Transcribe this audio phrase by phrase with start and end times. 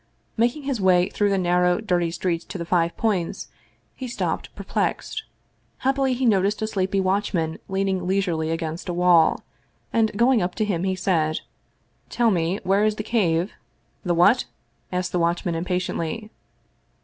[0.35, 3.49] Making his way through the narrow, dirty streets to the Five Points,
[3.93, 5.21] he stopped perplexed.
[5.77, 9.43] Happily he noticed a sleepy watchman leaning leisurely against a wall,
[9.93, 11.41] and going up to him he said:"
[12.09, 13.51] Tell me, where is the Cave?""
[14.03, 14.45] The what?"
[14.91, 16.31] asked the watchman impatiently.